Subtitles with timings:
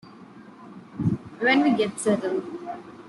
[1.37, 2.43] When we get settled.